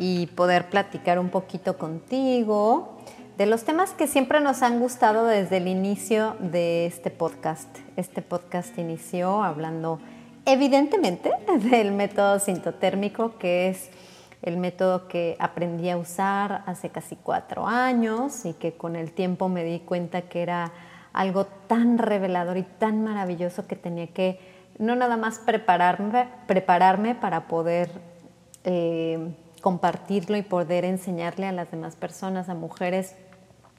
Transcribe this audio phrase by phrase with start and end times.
[0.00, 2.96] y poder platicar un poquito contigo
[3.36, 7.68] de los temas que siempre nos han gustado desde el inicio de este podcast.
[7.96, 10.00] Este podcast inició hablando
[10.46, 11.30] evidentemente
[11.70, 13.90] del método sintotérmico, que es
[14.40, 19.50] el método que aprendí a usar hace casi cuatro años y que con el tiempo
[19.50, 20.72] me di cuenta que era
[21.12, 24.40] algo tan revelador y tan maravilloso que tenía que
[24.78, 27.90] no nada más prepararme, prepararme para poder
[28.64, 33.14] eh, compartirlo y poder enseñarle a las demás personas, a mujeres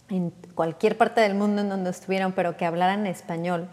[0.09, 3.69] en cualquier parte del mundo en donde estuvieran, pero que hablaran español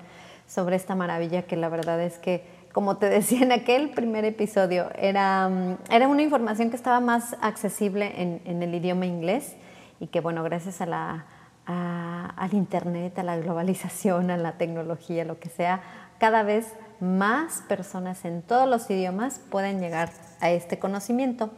[0.47, 4.91] sobre esta maravilla que la verdad es que, como te decía en aquel primer episodio,
[4.97, 9.57] era, mm, era una información que estaba más accesible en, en el idioma inglés
[10.01, 11.27] y que, bueno, gracias a la,
[11.69, 15.83] al Internet, a la globalización, a la tecnología, lo que sea,
[16.19, 21.51] cada vez más personas en todos los idiomas pueden llegar a este conocimiento.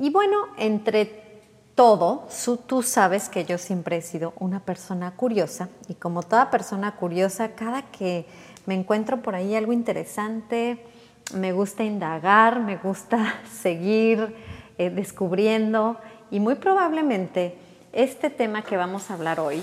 [0.00, 1.20] Y bueno, entre
[1.74, 2.26] todo,
[2.66, 7.54] tú sabes que yo siempre he sido una persona curiosa y como toda persona curiosa,
[7.54, 8.24] cada que
[8.64, 10.82] me encuentro por ahí algo interesante,
[11.34, 14.34] me gusta indagar, me gusta seguir
[14.78, 15.98] eh, descubriendo
[16.30, 17.58] y muy probablemente
[17.92, 19.62] este tema que vamos a hablar hoy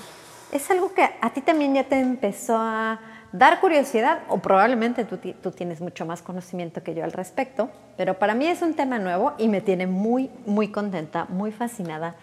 [0.51, 2.99] es algo que a ti también ya te empezó a
[3.31, 8.17] dar curiosidad o probablemente tú, tú, tienes mucho más conocimiento que yo al respecto, pero
[8.17, 12.15] para mí es un tema nuevo y me tiene muy, muy contenta, muy fascinada.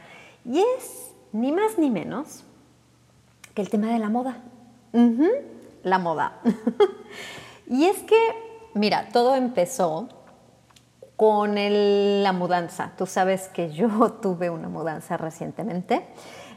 [0.44, 2.44] Y es ni más ni menos
[3.54, 4.38] que el tema de la moda.
[5.82, 6.41] la moda.
[7.68, 8.18] y es que,
[8.74, 10.08] mira, todo empezó
[11.16, 12.92] con la mudanza.
[12.96, 13.88] Tú sabes que yo
[14.22, 16.06] tuve una mudanza recientemente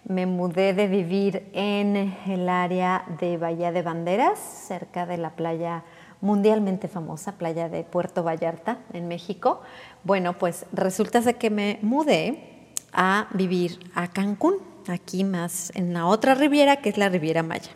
[0.07, 5.83] me mudé de vivir en el área de Bahía de Banderas, cerca de la playa
[6.21, 9.61] mundialmente famosa, playa de Puerto Vallarta, en México.
[10.03, 14.55] Bueno, pues resulta que me mudé a vivir a Cancún,
[14.87, 17.71] aquí más en la otra riviera, que es la Riviera Maya.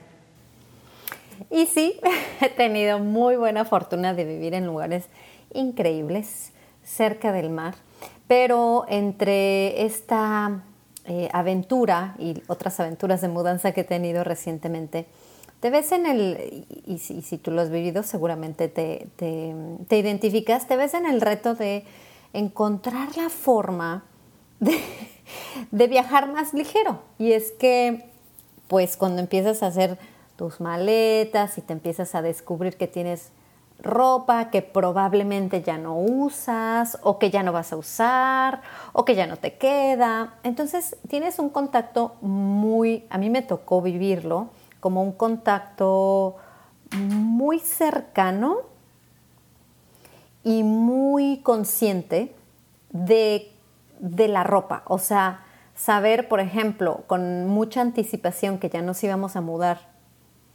[1.50, 2.00] Y sí,
[2.42, 5.10] he tenido muy buena fortuna de vivir en lugares
[5.54, 6.54] increíbles,
[6.84, 7.76] cerca del mar,
[8.28, 10.64] pero entre esta
[11.06, 15.08] eh, aventura y otras aventuras de mudanza que he tenido recientemente,
[15.60, 20.76] te ves en el, y, si, tú lo has vivido seguramente te, te, identificas, te
[20.76, 21.86] ves en el reto de
[22.34, 24.04] encontrar la forma
[24.60, 24.80] de,
[25.72, 27.02] de viajar más ligero.
[27.20, 28.06] Y es que,
[28.68, 30.00] pues cuando empiezas a hacer
[30.36, 33.32] tus maletas y te empiezas a descubrir que tienes
[33.82, 38.62] ropa que probablemente ya no usas o que ya no vas a usar
[38.94, 40.36] o que ya no te queda.
[40.44, 44.50] Entonces tienes un contacto muy, a mí me tocó vivirlo
[44.80, 46.38] como un contacto
[46.98, 48.58] muy cercano
[50.44, 52.36] y muy consciente
[52.92, 53.52] de,
[54.00, 54.84] de la ropa.
[54.88, 55.42] O sea,
[55.76, 59.80] saber, por ejemplo, con mucha anticipación que ya nos íbamos a mudar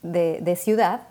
[0.03, 1.03] de, de ciudad,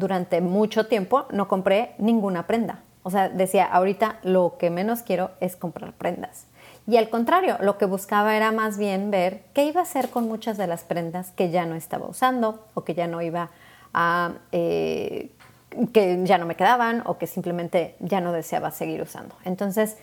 [0.00, 2.82] durante mucho tiempo no compré ninguna prenda.
[3.04, 6.46] O sea, decía, ahorita lo que menos quiero es comprar prendas.
[6.86, 10.26] Y al contrario, lo que buscaba era más bien ver qué iba a hacer con
[10.26, 13.50] muchas de las prendas que ya no estaba usando o que ya no iba
[13.94, 14.32] a...
[14.50, 15.30] Eh,
[15.92, 19.36] que ya no me quedaban o que simplemente ya no deseaba seguir usando.
[19.44, 19.98] Entonces,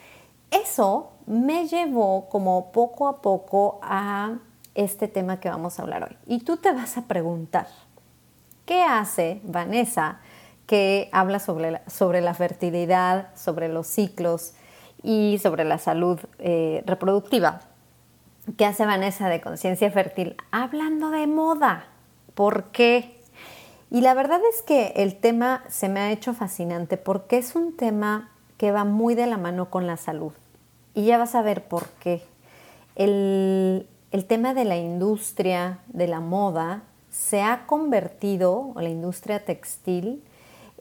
[0.50, 4.38] eso me llevó como poco a poco a
[4.75, 6.18] este tema que vamos a hablar hoy.
[6.25, 7.68] Y tú te vas a preguntar,
[8.68, 10.19] ¿Qué hace Vanessa
[10.66, 14.56] que habla sobre la, sobre la fertilidad, sobre los ciclos
[15.02, 17.62] y sobre la salud eh, reproductiva?
[18.58, 20.36] ¿Qué hace Vanessa de Conciencia Fértil?
[20.52, 21.86] Hablando de moda.
[22.34, 23.22] ¿Por qué?
[23.90, 27.78] Y la verdad es que el tema se me ha hecho fascinante porque es un
[27.78, 30.34] tema que va muy de la mano con la salud.
[30.94, 32.22] Y ya vas a ver por qué.
[32.96, 36.84] el, el tema de la industria de la moda
[37.18, 40.24] se ha convertido, la industria textil,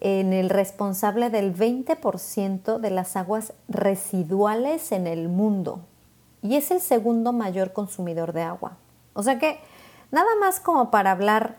[0.00, 5.81] en el responsable del 20% de las aguas residuales en el mundo
[6.43, 8.77] y es el segundo mayor consumidor de agua.
[9.15, 9.59] O sea que
[10.11, 11.56] nada más como para hablar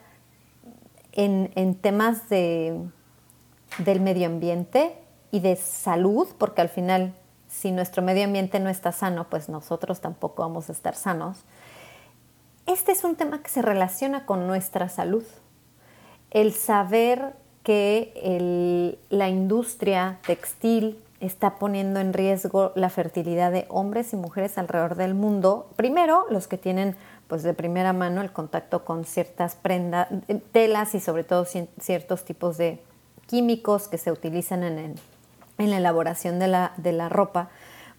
[1.12, 2.80] en, en temas de,
[3.80, 4.96] del medio ambiente
[5.32, 7.16] y de salud, porque al final
[7.48, 11.40] si nuestro medio ambiente no está sano, pues nosotros tampoco vamos a estar sanos.
[12.68, 15.24] Este es un tema que se relaciona con nuestra salud.
[16.32, 17.34] El saber
[17.64, 24.96] que la industria textil está poniendo en riesgo la fertilidad de hombres y mujeres alrededor
[24.96, 25.70] del mundo.
[25.78, 26.98] Primero, los que tienen
[27.30, 30.10] pues de primera mano el contacto con ciertas prendas,
[30.52, 32.82] telas y sobre todo ciertos tipos de
[33.28, 34.96] químicos que se utilizan en,
[35.58, 37.50] la elaboración de la, ropa,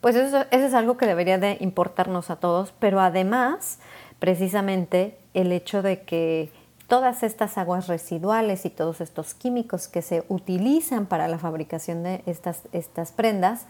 [0.00, 3.81] pues eso, eso, es algo que debería de importarnos a todos, pero además,
[4.19, 6.50] precisamente, el hecho de que
[6.88, 12.23] todas estas aguas residuales y todos estos químicos que se utilizan para la fabricación de
[12.26, 13.67] estas, estas prendas,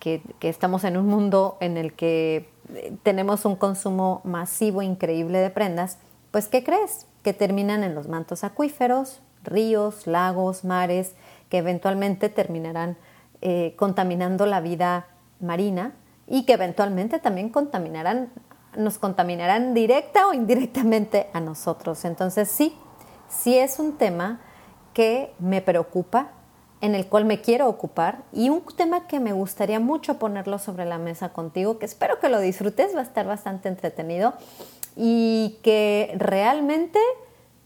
[0.00, 5.50] que, estamos en un mundo en el que eh, tenemos un consumo masivo increíble de
[5.50, 5.98] prendas,
[6.30, 7.06] pues ¿qué crees?
[7.22, 11.14] Que terminan en los mantos acuíferos, ríos, lagos, mares,
[11.48, 12.96] que eventualmente terminarán
[13.42, 15.06] eh, contaminando la vida
[15.40, 15.92] marina
[16.26, 18.30] y que eventualmente también contaminarán
[18.76, 22.04] nos contaminarán directa o indirectamente a nosotros.
[22.04, 22.76] Entonces sí,
[23.28, 24.40] sí es un tema
[24.94, 26.32] que me preocupa,
[26.80, 30.86] en el cual me quiero ocupar y un tema que me gustaría mucho ponerlo sobre
[30.86, 34.32] la mesa contigo, que espero que lo disfrutes, va a estar bastante entretenido
[34.96, 36.98] y que realmente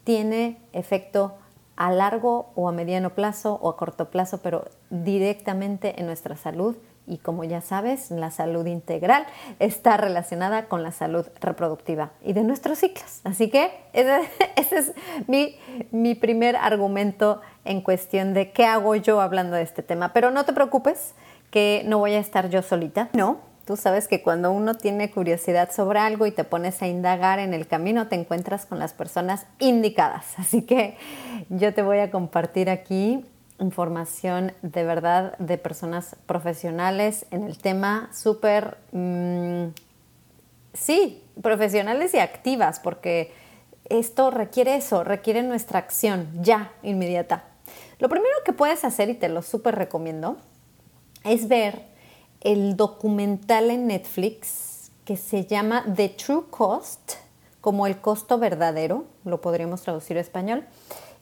[0.03, 1.35] tiene efecto
[1.77, 6.77] a largo o a mediano plazo o a corto plazo, pero directamente en nuestra salud
[7.07, 9.27] y como ya sabes, la salud integral
[9.59, 13.21] está relacionada con la salud reproductiva y de nuestros ciclos.
[13.25, 14.21] Así que ese,
[14.57, 14.93] es
[15.27, 15.57] mi,
[15.91, 20.13] mi, primer argumento en cuestión de qué hago yo hablando de este tema.
[20.13, 21.15] Pero no te preocupes
[21.51, 23.11] que no voy a estar yo solita.
[23.13, 27.39] No, tú sabes que cuando uno tiene curiosidad sobre algo y te pones a indagar
[27.39, 30.39] en el camino, te encuentras con las personas indicadas.
[30.39, 30.97] Así que
[31.51, 33.25] yo te voy a compartir aquí
[33.59, 39.67] información de verdad de personas profesionales en el tema súper, mm,
[40.73, 43.33] sí, profesionales y activas, porque
[43.89, 47.45] esto requiere eso, requiere nuestra acción ya, inmediata.
[47.99, 50.37] Lo primero que puedes hacer, y te lo súper recomiendo,
[51.25, 51.83] es ver
[52.41, 57.15] el documental en Netflix que se llama The True Cost,
[57.61, 60.65] como el costo verdadero, lo podríamos traducir a español.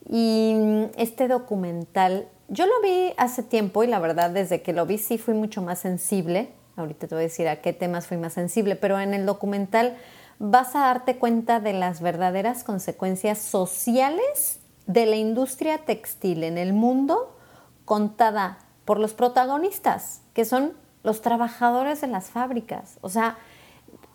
[0.09, 4.85] Y mm, este documental, yo lo vi hace tiempo y la verdad desde que lo
[4.85, 6.49] vi sí fui mucho más sensible.
[6.75, 9.97] Ahorita te voy a decir a qué temas fui más sensible, pero en el documental
[10.39, 16.73] vas a darte cuenta de las verdaderas consecuencias sociales de la industria textil en el
[16.73, 17.37] mundo
[17.85, 20.73] contada por los protagonistas, que son
[21.03, 22.97] los trabajadores de las fábricas.
[23.01, 23.37] O sea,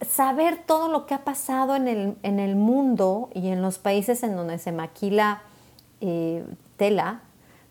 [0.06, 4.22] saber todo lo que ha pasado en el, en el mundo y en los países
[4.22, 5.42] en donde se maquila
[6.00, 6.44] eh,
[6.76, 7.22] tela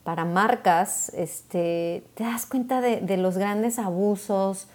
[0.08, 4.70] para marcas, este, te das cuenta de, los grandes abusos,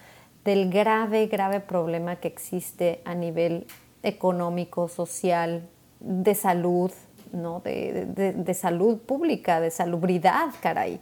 [0.45, 3.65] del grave, grave problema que existe a nivel
[4.03, 5.67] económico, social,
[5.99, 6.91] de salud,
[7.31, 7.61] ¿no?
[7.61, 10.99] de, salud pública, de salubridad, caray,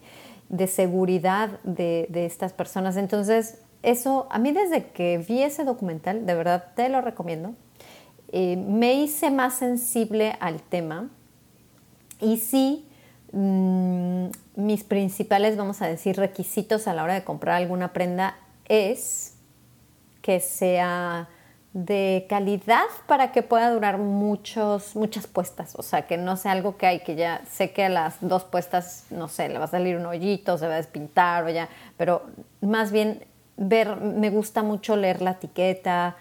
[0.48, 2.96] de seguridad de, estas personas.
[2.96, 7.54] Entonces, eso, a mí desde que vi ese documental, de verdad te lo recomiendo,
[8.32, 11.10] eh, me hice más sensible al tema
[12.22, 12.88] y sí,
[13.34, 19.36] mm, mis principales, vamos a decir, requisitos a la hora de comprar alguna prenda es
[20.22, 21.28] que sea
[21.74, 25.74] de calidad para que pueda durar muchos, muchas puestas.
[25.78, 28.44] O sea, que no sea algo que hay, que ya sé que a las dos
[28.44, 31.70] puestas, no sé, le va a salir un hoyito, se va a despintar o ya,
[31.98, 32.24] pero
[32.60, 33.24] más bien
[33.58, 36.18] ver, me gusta mucho leer la etiqueta,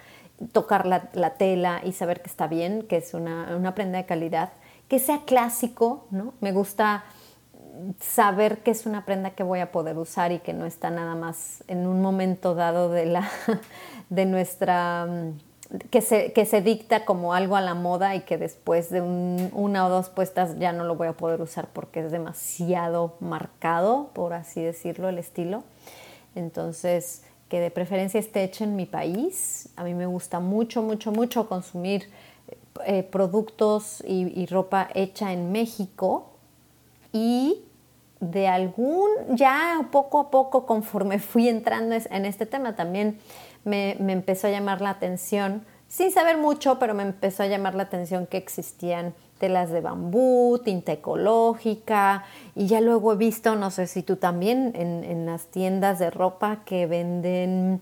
[0.53, 4.51] tocar la, tela y saber que está bien, que es una, una prenda de calidad
[4.91, 6.35] que sea clásico, ¿no?
[6.41, 7.05] Me gusta
[8.01, 11.15] saber que es una prenda que voy a poder usar y que no está nada
[11.15, 13.31] más en un momento dado de la
[14.11, 15.07] de nuestra
[15.91, 19.87] que se, que se dicta como algo a la moda y que después de una
[19.87, 24.33] o dos puestas ya no lo voy a poder usar porque es demasiado marcado, por
[24.33, 25.63] así decirlo, el estilo.
[26.35, 29.69] Entonces, que de preferencia esté hecho en mi país.
[29.77, 32.11] A mí me gusta mucho, mucho, mucho consumir
[32.85, 36.31] eh, productos y, ropa hecha en México
[37.13, 37.63] y
[38.21, 43.19] de algún, ya poco a poco conforme fui entrando en este tema también
[43.65, 47.75] me, me empezó a llamar la atención, sin saber mucho, pero me empezó a llamar
[47.75, 52.25] la atención que existían telas de bambú, tinta ecológica
[52.55, 56.61] y ya luego he visto, no sé si tú también, en, las tiendas de ropa
[56.65, 57.81] que venden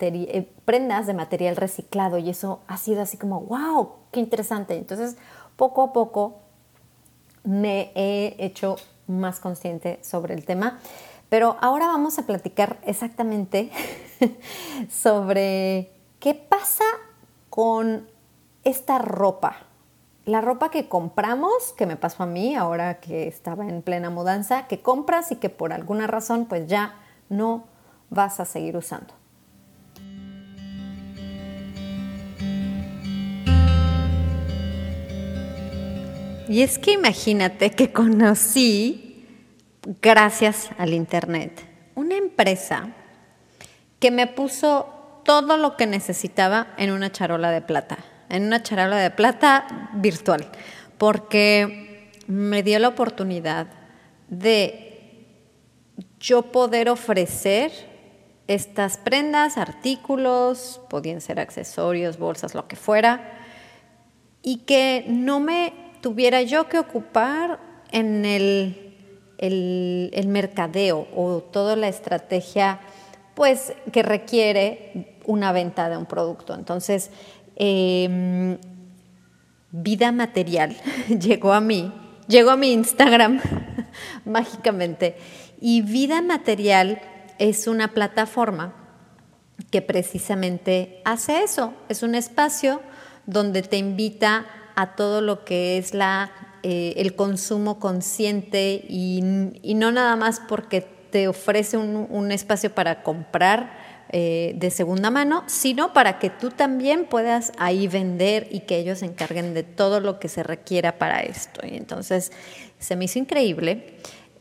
[0.00, 4.76] eh, prendas de material reciclado y eso ha sido así como, wow, interesante.
[4.76, 5.16] Entonces,
[5.56, 6.40] poco a poco
[7.44, 10.80] me he hecho más consciente sobre el tema,
[11.28, 13.70] pero ahora vamos a platicar exactamente
[14.90, 16.84] sobre qué pasa
[17.50, 18.08] con
[18.64, 19.66] esta ropa
[20.26, 24.66] la ropa que compramos, que me pasó a mí ahora que estaba en plena mudanza,
[24.66, 26.96] que compras y que por alguna razón pues ya
[27.28, 27.64] no
[28.10, 29.14] vas a seguir usando.
[36.48, 39.26] Y es que imagínate que conocí,
[40.00, 41.62] gracias al Internet,
[41.94, 42.88] una empresa
[43.98, 47.98] que me puso todo lo que necesitaba en una charola de plata
[48.28, 50.46] en una charola de plata virtual,
[50.98, 53.68] porque me dio la oportunidad
[54.28, 55.26] de
[56.18, 57.70] yo poder ofrecer
[58.48, 63.38] estas prendas, artículos, podían ser accesorios, bolsas, lo que fuera,
[64.42, 67.60] y que no me tuviera yo que ocupar
[67.90, 68.94] en el,
[69.38, 72.80] el, mercadeo o toda la estrategia
[73.34, 76.54] pues que requiere una venta de un producto.
[76.54, 77.10] Entonces,
[77.56, 78.58] Em,
[79.70, 80.76] vida material
[81.08, 81.90] llegó a mí,
[82.28, 83.40] llegó a mi Instagram
[84.26, 85.16] mágicamente.
[85.58, 87.00] Y vida material
[87.38, 88.74] es una plataforma
[89.70, 91.72] que precisamente hace eso.
[91.88, 92.82] Es un espacio
[93.24, 94.44] donde te invita
[94.76, 96.30] a todo lo que es la,
[96.62, 103.02] eh, el consumo consciente y, no nada más porque te ofrece un, un espacio para
[103.02, 108.78] comprar eh, de segunda mano, sino para que tú también puedas ahí vender y que
[108.78, 111.66] ellos se encarguen de todo lo que se requiera para esto.
[111.66, 112.30] Y entonces
[112.78, 113.94] se me hizo increíble.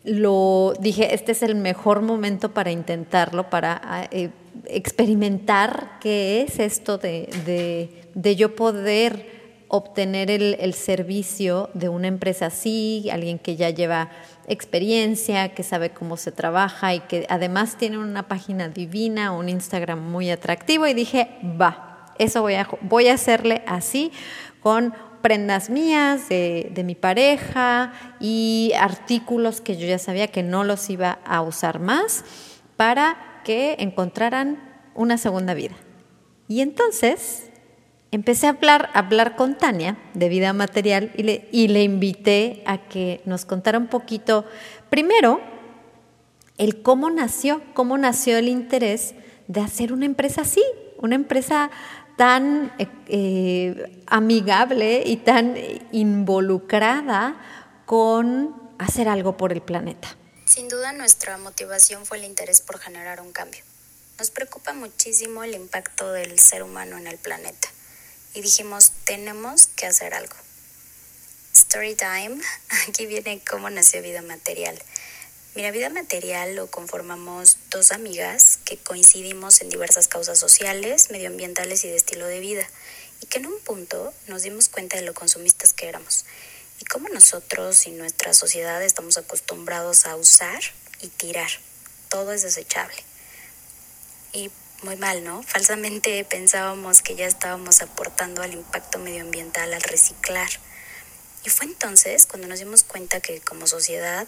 [0.04, 4.30] Lo dije, este es el mejor momento para intentarlo, para ah, eh,
[4.68, 9.35] experimentar qué es esto de, de, yo poder
[9.68, 14.10] obtener el, servicio de una empresa así, alguien que ya lleva
[14.48, 20.00] experiencia, que sabe cómo se trabaja y que además tiene una página divina, un Instagram
[20.00, 21.30] muy atractivo y dije,
[21.60, 24.12] va, eso voy a, voy a hacerle así
[24.62, 30.64] con prendas mías de, de, mi pareja y artículos que yo ya sabía que no
[30.64, 32.24] los iba a usar más
[32.76, 34.60] para que encontraran
[34.94, 35.76] una segunda vida.
[36.48, 37.50] Y entonces
[38.12, 43.22] empecé a hablar, con Tania de vida material y le, y le invité a que
[43.26, 44.46] nos contara un poquito,
[44.90, 45.42] primero,
[46.58, 49.16] el cómo nació, cómo nació el interés
[49.48, 50.64] de hacer una empresa así,
[50.98, 51.70] una empresa
[52.18, 55.56] tan eh, eh, amigable y tan
[55.92, 57.36] involucrada
[57.86, 60.16] con hacer algo por el planeta.
[60.46, 63.62] Sin duda nuestra motivación fue el interés por generar un cambio.
[64.18, 67.75] Nos preocupa muchísimo el impacto del ser humano en el planeta
[68.36, 70.36] y dijimos, tenemos que hacer algo.
[71.54, 72.42] Story time,
[72.88, 74.78] aquí viene cómo nació Vida Material.
[75.56, 81.88] Mira, Vida Material lo conformamos dos amigas que coincidimos en diversas causas sociales, medioambientales y
[81.88, 82.70] de estilo de vida,
[83.22, 86.26] y que en un punto nos dimos cuenta de lo consumistas que éramos
[86.82, 90.60] y cómo nosotros y nuestra sociedad estamos acostumbrados a usar
[91.00, 91.50] y tirar.
[92.10, 93.02] Todo es desechable.
[94.34, 94.52] Y
[94.86, 95.42] muy mal, ¿no?
[95.42, 100.48] Falsamente pensábamos que ya estábamos aportando al impacto medioambiental al reciclar.
[101.44, 104.28] Y fue entonces cuando nos dimos cuenta que como sociedad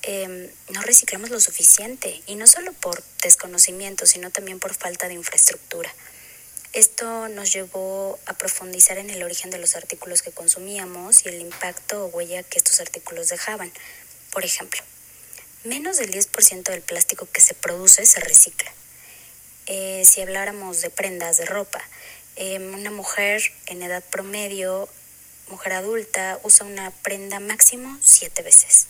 [0.00, 5.14] em, no reciclamos lo suficiente, y no solo por desconocimiento, sino también por falta de
[5.14, 5.94] infraestructura.
[6.72, 11.40] Esto nos llevó a profundizar en el origen de los artículos que consumíamos y el
[11.40, 13.70] impacto o huella que estos artículos dejaban.
[14.30, 14.80] Por ejemplo,
[15.64, 18.72] menos del 10% del plástico que se produce se recicla
[19.66, 21.82] eh, si habláramos de prendas de ropa,
[22.36, 24.88] em, una mujer en edad promedio,
[25.48, 28.86] mujer adulta, usa una prenda máximo siete veces.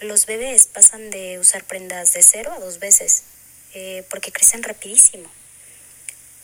[0.00, 3.22] Los bebés pasan de usar prendas de cero a dos veces
[3.74, 5.30] eh, porque crecen rapidísimo.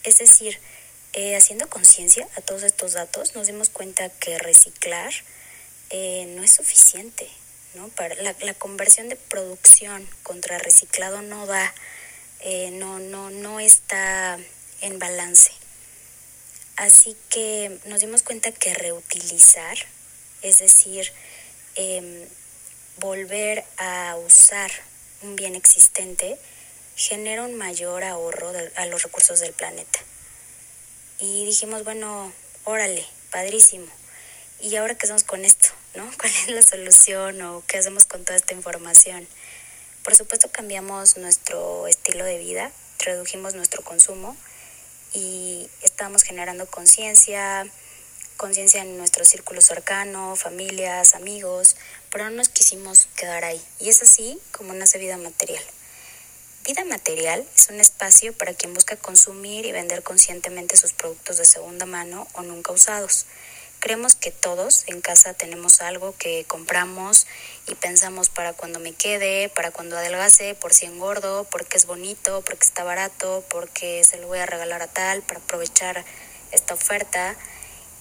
[0.02, 0.58] Es decir,
[1.12, 5.12] eh, haciendo conciencia a todos estos datos, nos dimos cuenta que reciclar
[5.92, 7.30] no es suficiente.
[7.74, 7.88] ¿no?
[7.88, 11.72] Para la, la conversión de producción contra reciclado no da
[12.46, 14.38] eh, no, no, no está
[14.82, 15.50] en balance.
[16.76, 19.78] Así que nos dimos cuenta que reutilizar,
[20.42, 21.10] es decir,
[21.74, 22.28] em,
[22.98, 24.70] volver a usar
[25.22, 26.38] un bien existente,
[26.96, 30.00] genera un mayor ahorro a los recursos del planeta.
[31.18, 32.30] Y dijimos, bueno,
[32.64, 33.86] órale, padrísimo.
[34.60, 35.68] ¿Y ahora qué hacemos con esto?
[35.94, 36.10] ¿No?
[36.18, 39.26] ¿Cuál es la solución o qué hacemos con toda esta información?
[40.04, 44.36] Por supuesto cambiamos nuestro estilo de vida, redujimos nuestro consumo
[45.14, 47.66] y estamos generando conciencia,
[48.36, 51.76] conciencia en nuestro círculo cercano, familias, amigos,
[52.10, 53.64] pero no nos quisimos quedar ahí.
[53.80, 55.64] Y es así como nace vida material.
[56.66, 61.46] Vida material es un espacio para quien busca consumir y vender conscientemente sus productos de
[61.46, 63.24] segunda mano o nunca usados.
[63.84, 67.26] Creemos que todos en casa tenemos algo que compramos
[67.66, 72.40] y pensamos para cuando me quede, para cuando adelgace, por si engordo, porque es bonito,
[72.46, 76.02] porque está barato, porque se lo voy a regalar a tal, para aprovechar
[76.50, 77.36] esta oferta.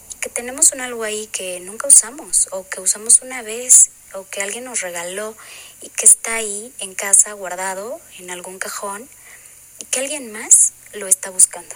[0.10, 4.26] Y que tenemos un algo ahí que nunca usamos o que usamos una vez o
[4.30, 5.36] que alguien nos regaló
[5.82, 9.10] y que está ahí en casa guardado en algún cajón
[9.80, 11.76] y que alguien más lo está buscando.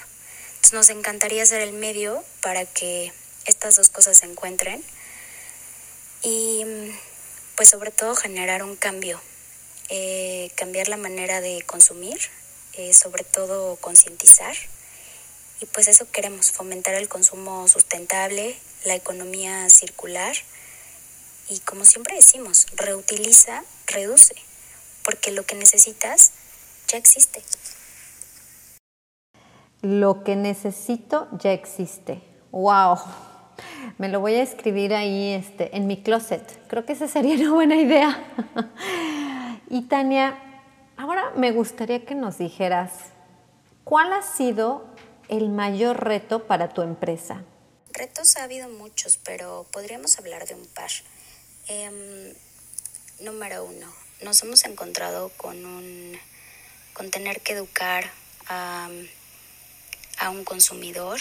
[0.56, 3.12] Entonces nos encantaría ser el medio para que
[3.48, 4.84] estas dos cosas se encuentren
[6.22, 6.64] y
[7.56, 9.20] pues sobre todo generar un cambio,
[9.90, 12.20] eh, cambiar la manera de consumir,
[12.74, 14.56] eh, sobre todo concientizar
[15.60, 20.36] y pues eso queremos, fomentar el consumo sustentable, la economía circular
[21.50, 24.36] y como siempre decimos, reutiliza, reduce,
[25.04, 26.32] porque lo que necesitas
[26.88, 27.42] ya existe.
[29.82, 32.22] Lo que necesito ya existe.
[32.52, 33.00] ¡Wow!
[33.98, 36.44] Me lo voy a escribir ahí este, en mi closet.
[36.68, 38.24] Creo que esa sería una buena idea.
[39.70, 40.38] y Tania,
[40.98, 42.92] ahora me gustaría que nos dijeras,
[43.84, 44.86] ¿cuál ha sido
[45.30, 47.44] el mayor reto para tu empresa?
[47.92, 50.92] Retos ha habido muchos, pero podríamos hablar de un par.
[51.68, 52.34] Em,
[53.22, 53.88] número uno,
[54.22, 56.18] nos hemos encontrado con un
[56.94, 58.12] con tener que educar
[58.48, 58.90] a,
[60.18, 61.20] a un consumidor,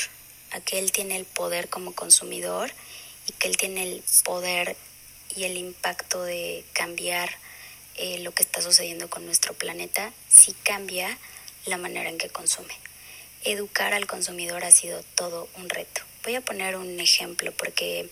[0.52, 2.70] a que él tiene el poder como consumidor
[3.28, 4.76] y que él tiene el poder
[5.34, 7.30] y el impacto de cambiar
[7.96, 11.18] eh, lo que está sucediendo con nuestro planeta si cambia
[11.66, 12.74] la manera en que consume.
[13.42, 16.02] Educar al consumidor ha sido todo un reto.
[16.24, 18.10] Voy a poner un ejemplo porque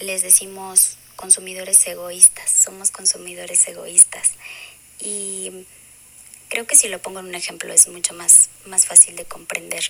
[0.00, 4.32] les decimos consumidores egoístas, somos consumidores egoístas.
[4.98, 5.66] Y
[6.48, 9.84] creo que si lo pongo en un ejemplo es mucho más, más fácil de comprender.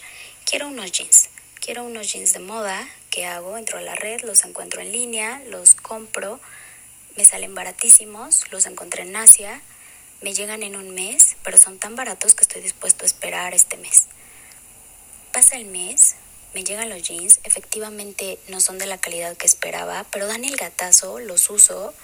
[0.44, 1.29] Quiero unos jeans,
[1.61, 3.59] quiero unos jeans de moda, ¿qué hago?
[3.59, 6.40] Entro a la red, los encuentro en línea, los compro,
[7.16, 9.61] me salen baratísimos, los encontré en Asia,
[10.23, 13.77] me llegan en un mes, pero son tan baratos que estoy dispuesto a esperar este
[13.77, 14.07] mes.
[15.33, 16.16] Pasa el mes,
[16.55, 20.57] me llegan los jeans, efectivamente no son de la calidad que esperaba, pero dan el
[20.57, 21.94] gatazo, los uso,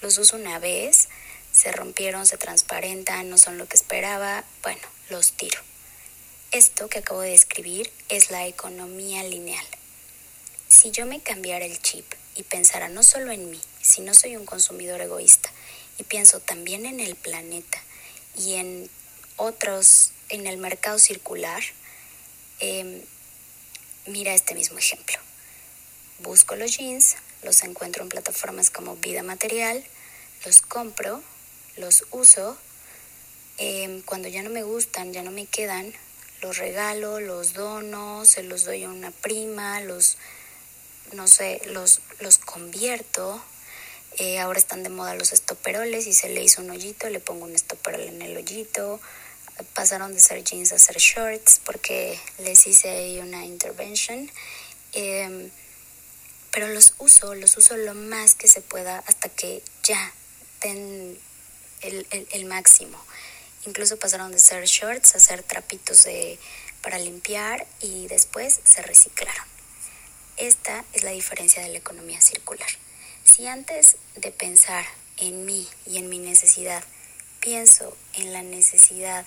[0.00, 1.08] los uso una vez,
[1.52, 5.60] se rompieron, se transparentan, no son lo que esperaba, bueno, los tiro.
[6.52, 9.66] Esto que acabo de describir es la economía lineal.
[10.68, 12.04] Si yo me cambiara el chip
[12.36, 15.50] y pensara no solo en mí, si no soy un consumidor egoísta,
[15.98, 17.82] y pienso también en el planeta
[18.36, 18.90] y en
[19.36, 21.62] otros, en el mercado circular,
[22.60, 23.04] eh,
[24.06, 25.16] Mira este mismo ejemplo.
[26.18, 29.84] Busco los jeans, los encuentro en plataformas como Vida Material,
[30.44, 31.22] los compro,
[31.76, 32.58] los uso.
[33.58, 35.94] Em, cuando ya no me gustan, ya no me quedan,
[36.42, 40.18] los regalo, los dono, se los doy a una prima, los,
[41.12, 43.42] no sé, los, los convierto.
[44.18, 47.46] Eh, ahora están de moda los estoperoles y se le hizo un hoyito, le pongo
[47.46, 49.00] un estoperol en el hoyito
[49.74, 54.30] pasaron de ser jeans a ser shorts porque les hice ahí una intervention.
[54.92, 55.50] Em,
[56.50, 60.12] pero los uso, los uso lo más que se pueda hasta que ya
[60.60, 61.18] den
[61.80, 63.02] el, el, máximo.
[63.66, 66.38] Incluso pasaron de ser shorts a ser trapitos de,
[66.82, 69.46] para limpiar y después se reciclaron.
[70.36, 72.68] Esta es la diferencia de la economía circular.
[73.24, 74.84] Si antes de pensar
[75.16, 76.82] en mí y en mi necesidad,
[77.40, 79.26] pienso en la necesidad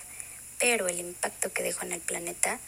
[0.58, 2.58] pero el impacto que dejo en el planeta,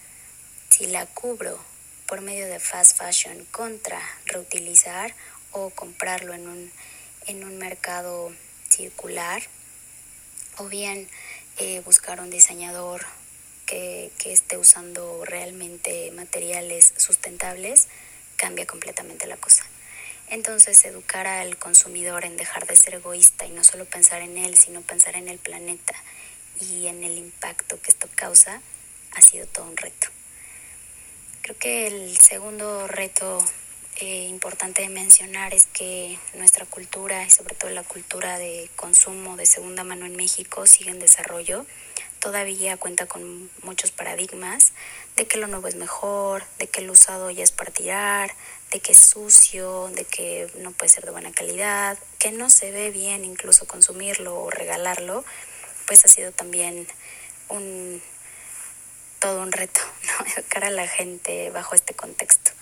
[0.70, 1.58] si la cubro
[2.06, 5.14] por medio de fast fashion contra reutilizar
[5.52, 6.72] o comprarlo en un,
[7.26, 8.32] en un mercado
[8.70, 9.42] circular,
[10.58, 11.08] o bien
[11.58, 13.04] eh, buscar un diseñador
[13.66, 17.88] que, que esté usando realmente materiales sustentables,
[18.36, 19.64] cambia completamente la cosa.
[20.30, 24.56] Entonces, educar al consumidor en dejar de ser egoísta y no solo pensar en él,
[24.56, 25.94] sino pensar en el planeta
[26.60, 28.60] y en el impacto que esto causa
[29.12, 30.08] ha sido todo un reto.
[31.42, 33.42] Creo que el segundo reto
[34.04, 39.46] importante de mencionar es que nuestra cultura y sobre todo la cultura de consumo de
[39.46, 41.66] segunda mano en México sigue en desarrollo.
[42.20, 44.72] todavía cuenta con muchos paradigmas
[45.16, 48.34] de que lo nuevo es mejor, de que el usado ya es para tirar,
[48.72, 52.72] de que es sucio, de que no puede ser de buena calidad, que no se
[52.72, 55.24] ve bien incluso consumirlo o regalarlo,
[55.86, 56.88] pues ha sido también
[57.48, 58.02] un
[59.20, 60.26] todo un reto, ¿no?
[60.36, 62.52] Educar a la gente bajo este contexto.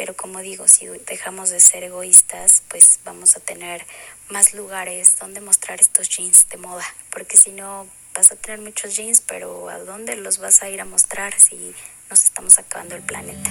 [0.00, 3.84] Pero como digo, si dejamos de ser egoístas, pues vamos a tener
[4.30, 8.96] más lugares donde mostrar estos jeans de moda, porque si no vas a tener muchos
[8.96, 11.74] jeans, pero ¿a dónde los vas a ir a mostrar si
[12.08, 13.50] nos estamos acabando el planeta?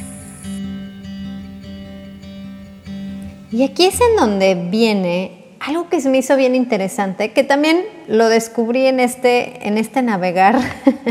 [3.51, 7.85] Y aquí es en donde viene algo que se me hizo bien interesante, que también
[8.07, 10.59] lo descubrí en este, en este navegar,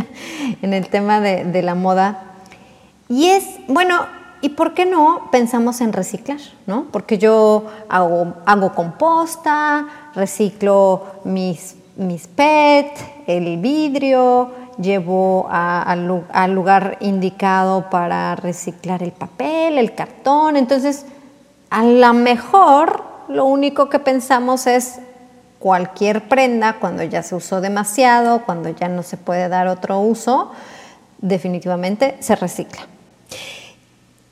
[0.62, 2.24] en el tema de, de, la moda.
[3.08, 6.38] Y es, bueno, ¿y por qué no pensamos en reciclar?
[6.66, 6.86] ¿no?
[6.90, 12.92] Porque yo hago, composta, reciclo mis, mis PET,
[13.26, 20.56] el vidrio, llevo al lugar indicado para reciclar el papel, el cartón.
[20.56, 21.04] Entonces,
[21.70, 25.00] a lo mejor lo único que pensamos es
[25.58, 30.52] cualquier prenda cuando ya se usó demasiado, cuando ya no se puede dar otro uso,
[31.18, 32.82] definitivamente se recicla.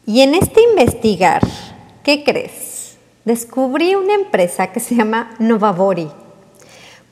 [0.06, 1.42] Y en este investigar,
[2.02, 2.96] ¿qué crees?
[3.24, 6.08] Descubrí una empresa que se llama Novabori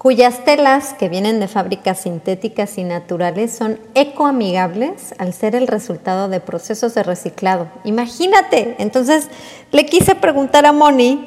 [0.04, 6.28] cuyas telas que vienen de fábricas sintéticas y naturales son ecoamigables al ser el resultado
[6.28, 7.68] de procesos de reciclado.
[7.84, 9.30] Imagínate, entonces
[9.72, 11.26] le quise preguntar a Moni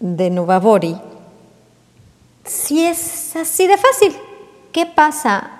[0.00, 1.00] de Novabori
[2.44, 4.14] si es así de fácil.
[4.70, 5.50] ¿Qué pasa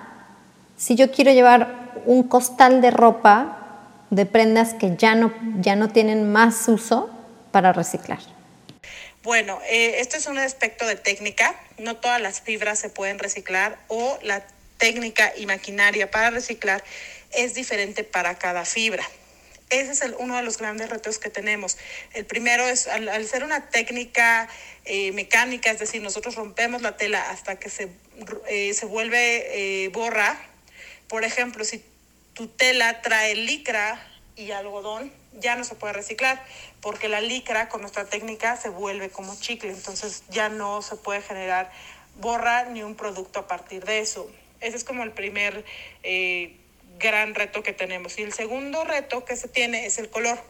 [0.77, 3.58] si yo quiero llevar un costal de ropa
[4.09, 7.09] de prendas que ya no, ya no tienen más uso
[7.51, 8.19] para reciclar?
[9.23, 11.59] Bueno, eh, esto es un aspecto de técnica.
[11.77, 14.45] No todas las fibras se pueden reciclar o la
[14.77, 16.83] técnica y maquinaria para reciclar
[17.31, 19.03] es diferente para cada fibra.
[19.69, 21.77] Ese es uno de los grandes retos que tenemos.
[22.13, 24.47] El primero es, al, ser una técnica
[24.85, 27.89] eh, mecánica, es decir, nosotros rompemos la tela hasta que se,
[28.47, 30.39] eh, se vuelve borra.
[31.07, 31.83] Por ejemplo, si
[32.39, 34.01] tu tela trae licra
[34.37, 36.41] y algodón, ya no se puede reciclar
[36.79, 41.21] porque la licra con nuestra técnica se vuelve como chicle, entonces ya no se puede
[41.21, 41.69] generar
[42.15, 44.31] borra ni un producto a partir de eso.
[44.61, 45.65] Ese es como el primer
[46.03, 46.55] eh,
[46.97, 48.17] gran reto que tenemos.
[48.17, 50.41] Y el segundo reto que se tiene es el color.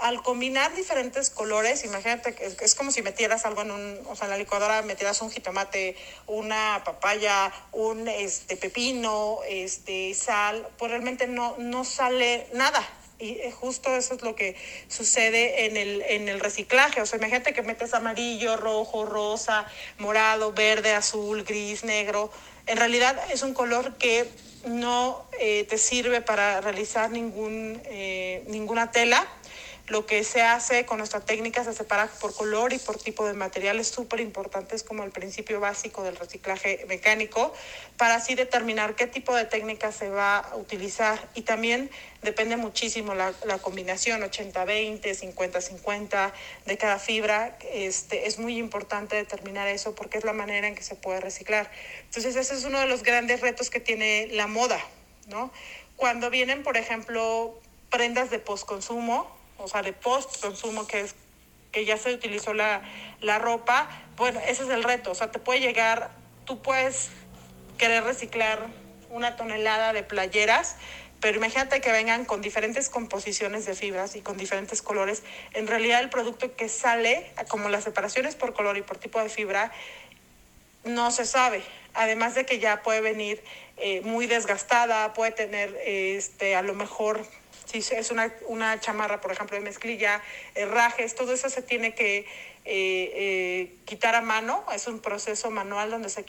[0.00, 4.26] Al combinar diferentes colores, imagínate que es como si metieras algo en un, o sea,
[4.26, 5.94] en la licuadora metieras un jitomate,
[6.26, 12.86] una papaya, un este pepino, este sal, pues realmente no, no sale nada,
[13.20, 14.56] y eh, justo eso es lo que
[14.88, 17.02] sucede en el, en el reciclaje.
[17.02, 19.66] O sea, imagínate que metes amarillo, rojo, rosa,
[19.98, 22.32] morado, verde, azul, gris, negro.
[22.66, 24.26] En realidad es un color que
[24.64, 29.26] no eh, te sirve para realizar ningún, eh, ninguna tela
[29.90, 33.34] lo que se hace con nuestra técnica se separa por color y por tipo de
[33.34, 37.52] materiales súper importantes como el principio básico del reciclaje mecánico
[37.96, 41.90] para así determinar qué tipo de técnica se va a utilizar y también
[42.22, 46.32] depende muchísimo la, la combinación 80-20, 50-50
[46.66, 47.58] de cada fibra.
[47.72, 51.68] Este, es muy importante determinar eso porque es la manera en que se puede reciclar.
[52.04, 54.78] Entonces ese es uno de los grandes retos que tiene la moda,
[55.26, 55.50] ¿no?
[55.96, 57.58] Cuando vienen, por ejemplo,
[57.90, 61.14] prendas de postconsumo, o sea, de post consumo, que es
[61.72, 62.82] que ya se utilizó la,
[63.20, 66.10] la ropa, bueno, ese es el reto, o sea, te puede llegar,
[66.44, 67.10] tú puedes
[67.78, 68.66] querer reciclar
[69.08, 70.76] una tonelada de playeras,
[71.20, 75.22] pero imagínate que vengan con diferentes composiciones de fibras y con diferentes colores.
[75.52, 79.28] En realidad el producto que sale, como las separaciones por color y por tipo de
[79.28, 79.70] fibra,
[80.84, 81.62] no se sabe.
[81.92, 83.42] Además de que ya puede venir
[83.76, 87.26] eh, muy desgastada, puede tener este, a lo mejor
[87.70, 90.22] si es una, una chamarra, por ejemplo, de mezclilla,
[90.54, 92.26] herrajes, todo eso se tiene que eh,
[93.14, 94.64] eh, quitar a mano.
[94.74, 96.24] Es un proceso manual donde se,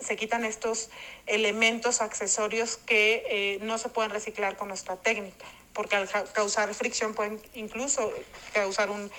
[0.00, 0.90] se quitan estos
[1.26, 7.14] elementos, accesorios que eh, no se pueden reciclar con nuestra técnica, porque al causar fricción
[7.14, 8.12] pueden incluso
[8.52, 9.10] causar un,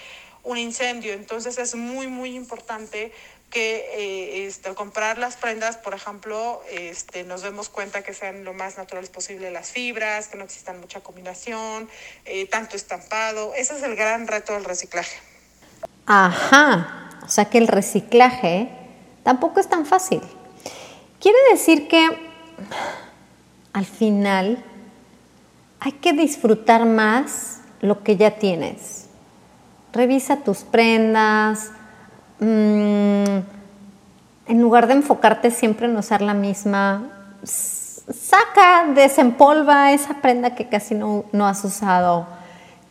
[0.43, 1.13] un incendio.
[1.13, 3.11] Entonces es muy, muy importante
[3.53, 8.53] que eh, este, comprar las prendas, por ejemplo, este, nos demos cuenta que sean lo
[8.53, 11.87] más naturales posible las fibras, que no existan mucha combinación,
[12.25, 13.53] eh, tanto estampado.
[13.53, 15.15] Ese es el gran reto del reciclaje.
[16.07, 18.69] Ajá, o sea que el reciclaje
[19.21, 20.21] tampoco es tan fácil.
[21.21, 22.09] Quiere decir que
[23.71, 24.65] al final
[25.79, 29.05] hay que disfrutar más lo que ya tienes.
[29.93, 31.69] Revisa tus prendas,
[32.43, 33.39] Mm,
[34.47, 37.09] en lugar de enfocarte siempre en usar la misma,
[37.43, 42.27] saca, desempolva esa prenda que casi no, no has usado.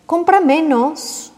[0.06, 1.32] Compra menos.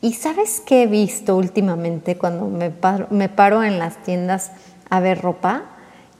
[0.00, 2.72] ¿Y sabes qué he visto últimamente cuando me
[3.10, 4.52] me paro en las tiendas
[4.88, 5.64] a ver ropa?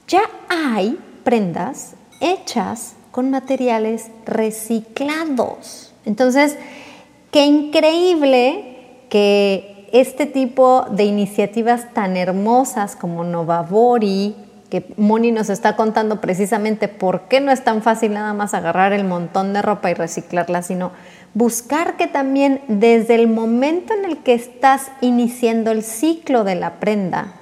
[0.07, 5.93] Ya hay prendas hechas con materiales reciclados.
[6.05, 6.57] Entonces,
[7.31, 14.35] qué increíble que este tipo de iniciativas tan hermosas como Novabori,
[14.69, 18.93] que Moni nos está contando precisamente por qué no es tan fácil nada más agarrar
[18.93, 20.91] el montón de ropa y reciclarla, sino
[21.33, 26.79] buscar que también desde el momento en el que estás iniciando el ciclo de la
[26.79, 27.33] prenda,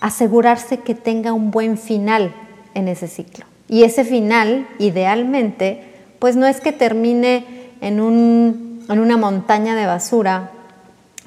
[0.00, 2.32] asegurarse que tenga un buen final
[2.74, 3.44] en ese ciclo.
[3.68, 5.82] Y ese final, idealmente,
[6.18, 7.44] pues no es que termine
[7.82, 10.52] en, un, en una montaña de basura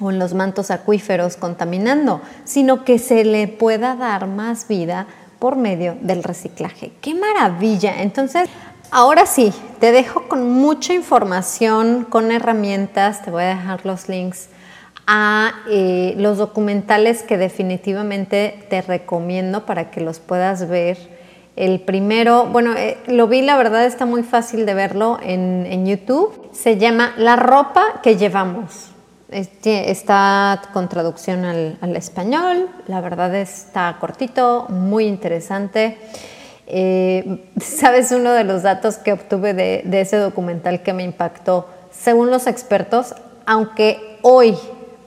[0.02, 5.06] o en los mantos acuíferos contaminando, sino que se le pueda dar más vida
[5.38, 6.92] por medio del reciclaje.
[7.00, 8.02] ¡Qué maravilla!
[8.02, 8.48] Entonces,
[8.90, 14.48] ahora sí, te dejo con mucha información, con herramientas, te voy a dejar los links
[15.06, 20.96] a eh, los documentales que definitivamente te recomiendo para que los puedas ver.
[21.54, 25.86] El primero, bueno, eh, lo vi, la verdad está muy fácil de verlo en, en
[25.86, 26.48] YouTube.
[26.52, 28.91] Se llama La ropa que llevamos
[29.32, 35.96] Está con traducción al, español, la verdad está cortito, muy interesante.
[36.66, 41.66] Eh, ¿Sabes uno de los datos que obtuve de, de ese documental que me impactó?
[41.90, 43.14] Según los expertos,
[43.46, 44.54] aunque hoy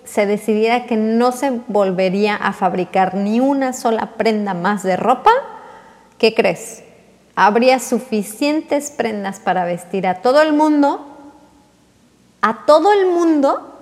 [0.06, 5.32] se decidiera que no se volvería a fabricar ni una sola prenda más de ropa,
[6.18, 6.84] ¿qué crees?
[7.36, 11.06] Habría suficientes prendas para vestir a todo el mundo,
[12.42, 13.74] a todo el mundo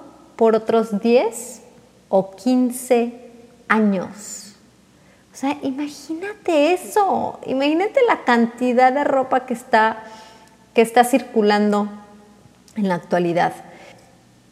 [0.44, 1.62] por otros 10
[2.10, 3.14] o 15
[3.70, 4.56] años.
[5.32, 10.04] O sea, imagínate eso, imagínate la cantidad de ropa que está,
[10.74, 11.88] que está circulando
[12.76, 13.54] en la actualidad.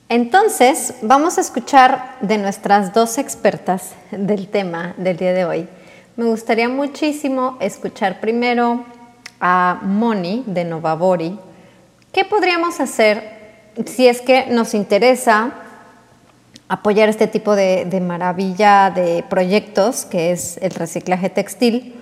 [0.07, 5.67] Entonces, vamos a escuchar de nuestras dos expertas del tema del día de hoy.
[6.15, 8.85] Me gustaría muchísimo escuchar primero
[9.41, 11.37] a Moni de Novabori.
[12.13, 15.51] ¿Qué podríamos hacer si es que nos interesa
[16.71, 21.99] apoyar este tipo de, maravilla de proyectos, que es el reciclaje textil,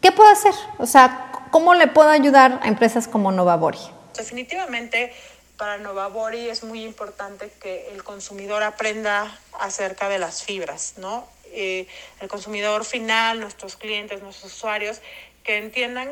[0.00, 0.54] ¿qué puedo hacer?
[0.78, 3.78] O sea, ¿cómo le puedo ayudar a empresas como Novabori?
[4.16, 5.12] Definitivamente
[5.58, 11.28] para Novabori es muy importante que el consumidor aprenda acerca de las fibras, ¿no?
[11.52, 11.86] Eh,
[12.20, 15.02] el consumidor final, nuestros clientes, nuestros usuarios,
[15.44, 16.08] que entiendan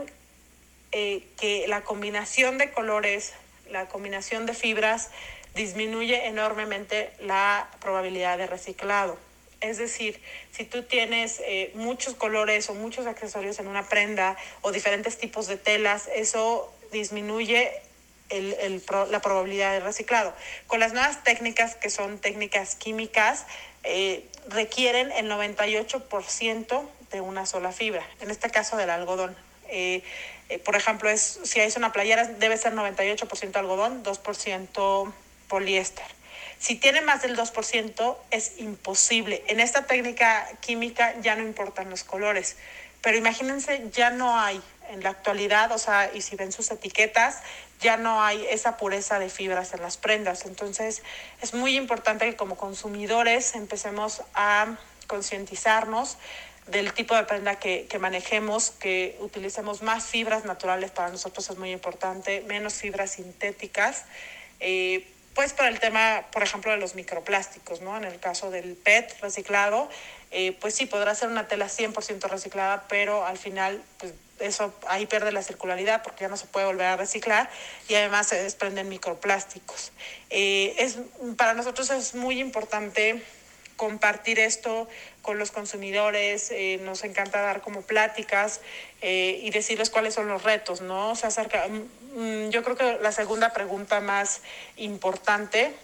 [0.93, 3.33] eh, que la combinación de colores,
[3.71, 5.09] la combinación de fibras,
[5.55, 9.19] disminuye enormemente la probabilidad de reciclado.
[9.61, 10.21] Es decir,
[10.53, 15.49] si tú tienes eh, muchos colores o muchos accesorios en una prenda o diferentes tipos
[15.49, 17.71] de telas, eso disminuye
[19.11, 20.33] la probabilidad de reciclado.
[20.67, 23.45] Con las nuevas técnicas, que son técnicas químicas,
[23.83, 29.37] eh, requieren el 98% de una sola fibra, en este caso del algodón.
[29.69, 30.03] Eh,
[30.65, 35.13] por ejemplo, es, si es una playera, debe ser 98% algodón, 2%
[35.51, 36.07] poliéster.
[36.59, 39.43] Si tiene más del 2%, es imposible.
[39.49, 42.57] En esta técnica química ya no importan los colores,
[43.03, 47.43] pero imagínense, ya no hay en la actualidad, o sea, y si ven sus etiquetas,
[47.81, 50.45] ya no hay esa pureza de fibras en las prendas.
[50.45, 51.03] Entonces,
[51.41, 56.19] es muy importante que como consumidores empecemos a concientizarnos
[56.67, 61.73] del tipo de prenda que, manejemos, que utilicemos más fibras naturales, para nosotros es muy
[61.73, 64.05] importante, menos fibras sintéticas.
[64.61, 65.07] Eh,
[65.41, 67.97] pues para el tema, por ejemplo, de los microplásticos, ¿no?
[67.97, 69.89] En el caso del PET reciclado,
[70.31, 75.07] eh, pues sí, podrá ser una tela 100% reciclada, pero al final, pues eso ahí
[75.07, 77.49] pierde la circularidad porque ya no se puede volver a reciclar
[77.89, 79.93] y además se desprenden microplásticos.
[80.29, 80.99] Eh, es,
[81.39, 83.23] para nosotros es muy importante
[83.77, 84.89] compartir esto
[85.23, 88.61] con los consumidores, eh, nos encanta dar como pláticas
[89.01, 91.17] y decirles cuáles son los retos, ¿no?
[91.17, 91.89] Se acerca, Mm,
[92.51, 94.41] yo creo que la segunda pregunta más
[94.77, 95.75] importante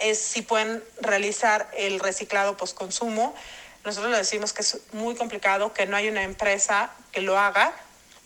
[0.00, 3.34] es si pueden realizar el reciclado postconsumo.
[3.84, 7.72] Nosotros le decimos que es muy complicado, que no hay una empresa que lo haga.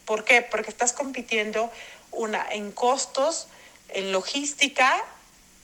[0.05, 0.43] ¿Por qué?
[0.43, 1.71] Porque estás compitiendo
[2.11, 3.49] una en costos,
[3.89, 5.03] en logística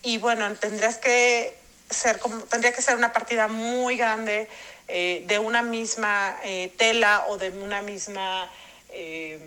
[0.02, 1.56] y bueno, tendrías que
[1.88, 4.48] ser como, tendría que ser una partida muy grande
[4.88, 8.50] eh, de una misma eh, tela o de una misma
[8.90, 9.40] eh,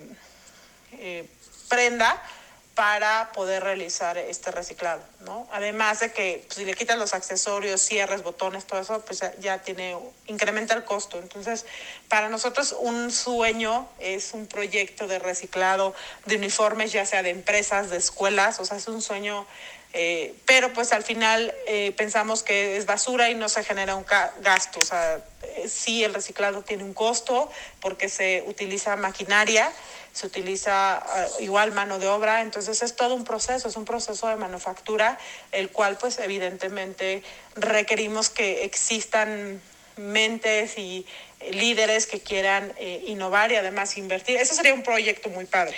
[2.75, 5.47] para poder realizar este reciclado, ¿no?
[5.51, 9.59] Además de que pues, si le quitas los accesorios, cierres, botones, todo eso, pues ya
[9.59, 11.19] tiene, incrementa el costo.
[11.19, 11.67] Entonces,
[12.07, 15.93] para nosotros un sueño es un proyecto de reciclado
[16.25, 19.45] de uniformes, ya sea de empresas, de escuelas, o sea, es un sueño,
[19.93, 24.05] eh, pero pues al final eh, pensamos que es basura y no se genera un
[24.41, 29.71] gasto, o sea, eh, sí el reciclado tiene un costo porque se utiliza maquinaria,
[30.13, 34.28] se utiliza uh, igual mano de obra, entonces es todo un proceso, es un proceso
[34.28, 35.17] de manufactura,
[35.52, 37.23] el cual pues evidentemente
[37.56, 39.60] requerimos que existan
[39.97, 41.06] mentes y
[41.52, 44.38] líderes que quieran eh, innovar y además invertir.
[44.38, 45.76] Eso sería un proyecto muy padre.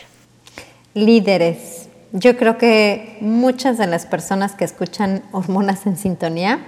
[0.93, 1.87] Líderes.
[2.11, 6.59] Yo creo que muchas de las personas que escuchan hormonas en sintonía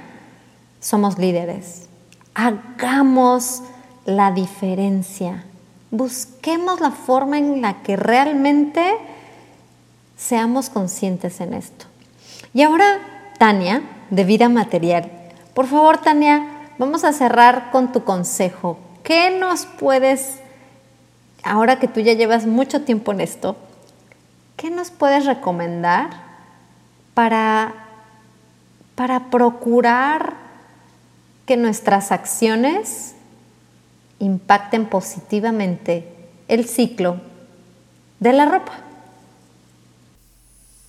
[0.80, 1.88] somos líderes.
[2.34, 3.62] Hagamos
[4.06, 5.46] la diferencia
[5.92, 8.98] busquemos la forma en la que realmente
[10.16, 11.86] seamos conscientes en esto.
[12.54, 13.00] Y ahora,
[13.38, 15.12] Tania, de vida material.
[15.54, 18.78] Por favor, Tania, vamos a cerrar con tu consejo.
[19.04, 20.40] ¿Qué nos puedes,
[21.44, 23.56] ahora que tú ya llevas mucho tiempo en esto,
[24.56, 26.10] qué nos puedes recomendar
[27.14, 27.74] para,
[28.96, 30.34] para procurar
[31.46, 33.16] que nuestras acciones
[34.20, 36.08] impacten positivamente
[36.48, 37.22] el ciclo
[38.20, 38.84] de la ropa.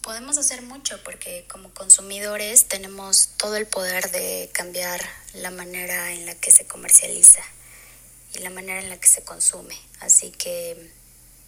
[0.03, 5.01] Podemos hacer mucho porque como consumidores tenemos todo el poder de cambiar
[5.35, 7.43] la manera en la que se comercializa
[8.35, 9.77] y la manera en la que se consume.
[10.01, 10.91] Así que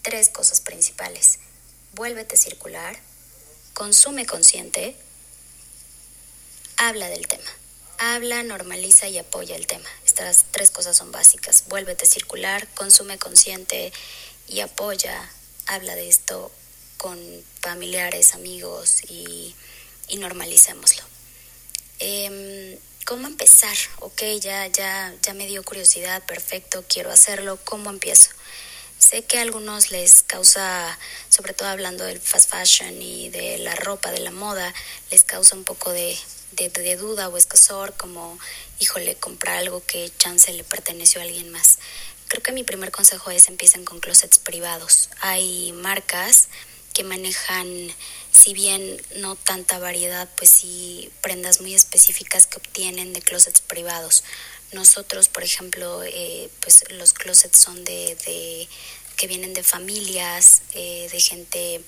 [0.03, 1.39] tres cosas principales.
[1.95, 2.99] Vuélvete circular,
[3.75, 4.97] consume consciente,
[6.77, 7.51] habla del tema.
[7.99, 9.89] Habla, normaliza y apoya el tema.
[10.11, 11.63] Estas tres cosas son básicas.
[11.69, 13.93] Vuélvete circular, consume consciente
[14.49, 15.31] y apoya.
[15.67, 16.51] Habla de esto
[16.97, 17.17] con
[17.61, 19.55] familiares, amigos y,
[20.19, 21.05] normalicémoslo.
[22.01, 23.77] Em, ¿Cómo empezar?
[24.01, 27.61] Ok, ya, ya, ya me dio curiosidad, perfecto, quiero hacerlo.
[27.65, 28.31] ¿Cómo empiezo?
[28.99, 33.77] Sé que a algunos les causa, sobre todo hablando del fast fashion y de la
[33.77, 34.75] ropa, de la moda,
[35.13, 36.19] les causa un poco de
[36.53, 38.39] de, duda o escosor, como,
[38.79, 41.79] híjole, comprar algo que chance le perteneció a alguien más.
[42.29, 45.11] Creo que mi primer consejo es empiecen con closets privados.
[45.21, 46.49] Hay marcas
[46.93, 47.69] que manejan,
[48.33, 54.25] si bien no tanta variedad, pues sí prendas muy específicas que obtienen de closets privados.
[54.73, 58.69] Nosotros, por ejemplo, eh, pues los closets son de, de,
[59.17, 61.81] que vienen de familias, eh, de gente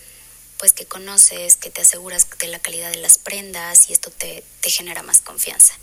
[0.62, 4.44] pues que conoces, que te aseguras de la calidad de las prendas y esto te,
[4.62, 5.74] genera más confianza.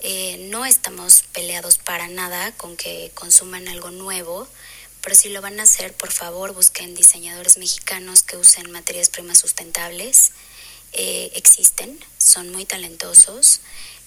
[0.00, 4.48] Eh, no estamos peleados para nada con que consuman algo nuevo,
[5.00, 9.38] pero si lo van a hacer, por favor busquen diseñadores mexicanos que usen materias primas
[9.38, 10.32] sustentables.
[10.92, 13.60] Eh, existen, son muy talentosos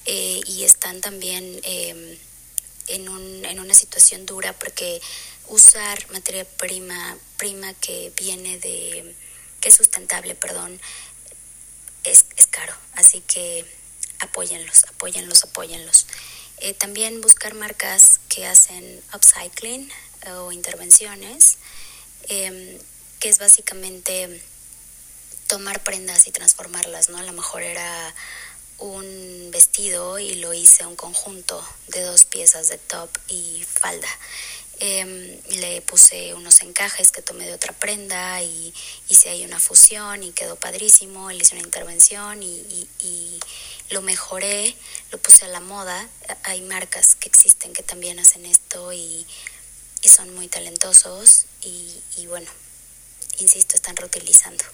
[0.03, 2.17] eh, y están también em,
[2.87, 5.01] en, un, en una situación dura porque
[5.47, 9.15] usar materia prima que viene de
[9.63, 10.77] que es sustentable, perdón,
[12.03, 12.75] es, es caro.
[12.95, 13.65] Así que
[14.19, 16.05] apóyenlos, apóyenlos, apóyenlos.
[16.57, 19.89] Eh, también buscar marcas que hacen upcycling
[20.23, 21.59] eh, o intervenciones,
[22.27, 22.77] em,
[23.21, 24.43] que es básicamente
[25.47, 27.17] tomar prendas y transformarlas, ¿no?
[27.19, 28.13] A lo mejor era
[28.79, 34.09] un vestido y lo hice un conjunto de dos piezas de top y falda.
[34.85, 38.73] Em, le puse unos encajes que tomé de otra prenda y
[39.07, 41.31] hice ahí una fusión y quedó padrísimo.
[41.31, 43.39] Le hice una intervención y,
[43.91, 44.75] lo mejoré,
[45.11, 46.09] lo puse a la moda.
[46.43, 49.25] Hay marcas que existen que también hacen esto y,
[50.03, 52.51] son muy talentosos y, bueno,
[53.39, 54.65] insisto, están reutilizando.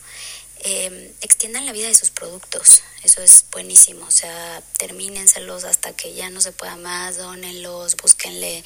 [0.61, 6.13] Eh, extiendan la vida de sus productos, eso es buenísimo, o sea, termínenselos hasta que
[6.15, 8.63] ya no se pueda más, dónenlos, búsquenle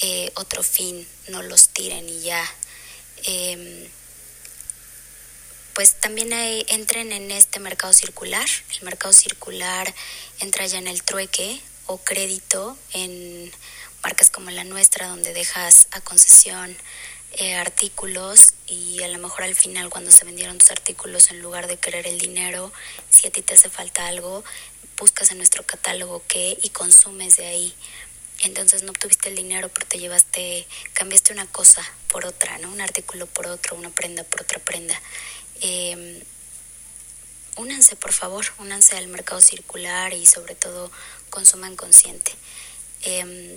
[0.00, 2.44] eh, otro fin, no los tiren y ya.
[3.24, 3.88] Em,
[5.74, 8.46] pues también entren en este mercado circular.
[8.76, 9.92] El mercado circular
[10.40, 13.52] entra ya en el trueque o crédito en
[14.02, 16.76] marcas como la nuestra, donde dejas a concesión
[17.32, 21.66] eh, artículos y a lo mejor al final cuando se vendieron tus artículos, en lugar
[21.66, 22.72] de querer el dinero,
[23.10, 24.44] si a ti te hace falta algo,
[24.98, 27.74] buscas en nuestro catálogo qué y consumes de ahí
[28.44, 32.70] entonces no obtuviste el dinero, pero te llevaste, cambiaste una cosa por otra, ¿no?
[32.70, 35.00] Un artículo por otro, una prenda por otra prenda.
[35.60, 36.22] Eh,
[37.56, 40.90] únanse, por favor, únanse al mercado circular y sobre todo
[41.30, 42.32] consuman consciente.
[43.02, 43.56] Em,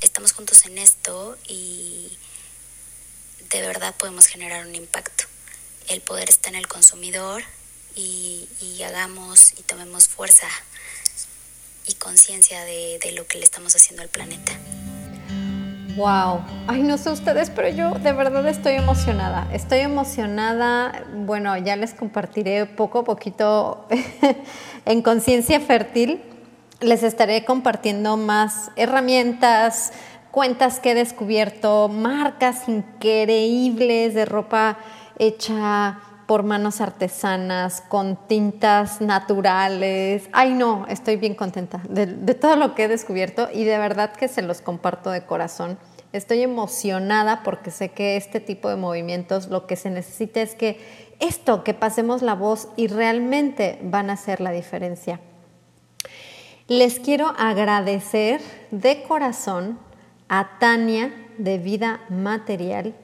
[0.00, 2.10] estamos juntos en esto y
[3.50, 5.24] de verdad podemos generar un impacto.
[5.88, 7.42] el poder está en el consumidor
[7.94, 10.46] y, y hagamos y tomemos fuerza
[11.88, 14.52] y conciencia de, de lo que le estamos haciendo al planeta.
[15.98, 19.48] Wow, ay no sé ustedes, pero yo de verdad estoy emocionada.
[19.52, 23.88] Estoy emocionada, bueno, ya les compartiré poco a poquito
[24.84, 26.22] en conciencia fértil.
[26.78, 29.92] Les estaré compartiendo más herramientas,
[30.30, 34.78] cuentas que he descubierto, marcas increíbles de ropa
[35.18, 35.98] hecha
[36.28, 40.28] por manos artesanas, con tintas naturales.
[40.32, 44.28] Ay, no, estoy bien contenta de, todo lo que he descubierto y de verdad que
[44.28, 45.78] se los comparto de corazón.
[46.12, 50.78] Estoy emocionada porque sé que este tipo de movimientos lo que se necesita es que
[51.18, 55.20] esto, que pasemos la voz y realmente van a hacer la diferencia.
[56.66, 59.78] Les quiero agradecer de corazón
[60.28, 62.94] a Tania de Vida Material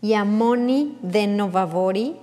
[0.00, 2.18] y a Moni de Novavori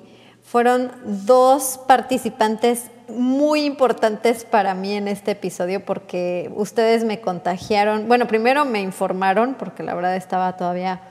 [0.50, 0.92] fueron
[1.28, 8.66] dos participantes muy importantes para mí en este episodio porque ustedes me contagiaron, bueno, primero
[8.66, 11.02] me informaron porque la verdad estaba todavía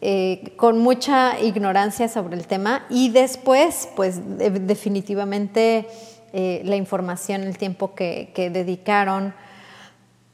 [0.00, 5.86] eh, con mucha ignorancia sobre el tema y después, pues de, definitivamente
[6.32, 9.34] eh, la información, el tiempo que, que dedicaron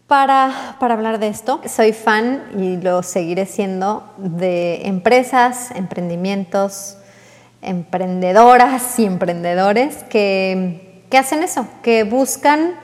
[0.06, 1.60] para, para, hablar de esto.
[1.66, 6.98] Soy fan y lo seguiré siendo de empresas, emprendimientos,
[7.64, 12.74] emprendedoras y emprendedores que, que hacen eso, que buscan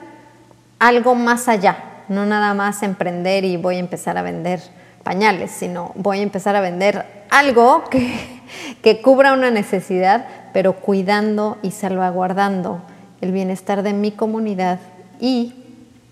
[0.79, 4.61] algo más allá, no nada más emprender y voy a empezar a vender
[5.03, 8.41] pañales, sino voy a empezar a vender algo que,
[8.81, 12.81] que cubra una necesidad, pero cuidando y salvaguardando
[13.21, 14.79] el bienestar de mi comunidad
[15.19, 15.53] y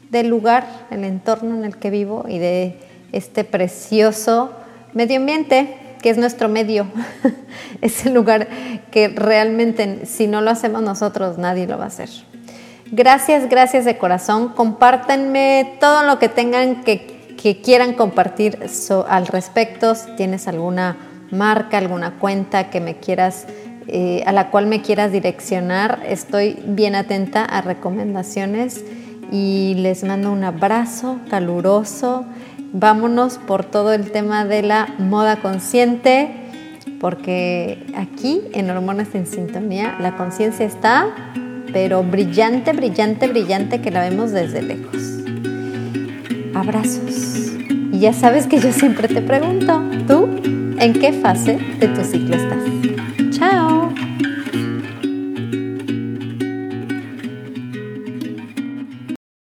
[0.10, 2.80] del lugar, el entorno en el que vivo y de
[3.12, 4.52] este precioso
[4.94, 6.88] medio ambiente que es nuestro medio,
[7.82, 8.48] es el lugar
[8.92, 12.10] que realmente si no lo hacemos nosotros nadie lo va a hacer.
[12.92, 14.50] Gracias, gracias de corazón.
[14.50, 18.58] Compártanme todo lo que tengan que, que quieran compartir
[19.08, 19.94] al respecto.
[19.94, 20.98] Si tienes alguna
[21.30, 23.46] marca, alguna cuenta que me quieras,
[23.88, 28.84] eh, a la cual me quieras direccionar, estoy bien atenta a recomendaciones
[29.32, 32.26] y les mando un abrazo caluroso
[32.74, 36.32] vámonos por todo el tema de la moda consciente,
[37.00, 41.08] porque aquí en Hormonas en Sintonía la conciencia está,
[41.72, 45.02] pero brillante, brillante, brillante que la vemos desde lejos.
[46.54, 47.54] Abrazos.
[47.92, 50.30] Y ya sabes que yo siempre te pregunto, ¿tú
[50.80, 52.99] en qué fase de tu ciclo estás?